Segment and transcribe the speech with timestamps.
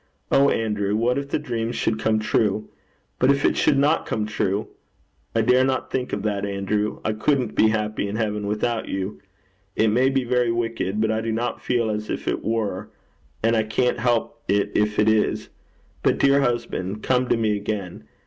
[0.31, 2.67] Oh, Andrew, what if the dream should come true!
[3.19, 4.69] But if it should not come true!
[5.35, 6.99] I dare not think of that, Andrew.
[7.05, 9.21] I couldn't be happy in heaven without you.
[9.75, 12.89] It may be very wicked, but I do not feel as if it were,
[13.43, 15.49] and I can't help it if it is.
[16.01, 18.05] But, dear husband, come to me again.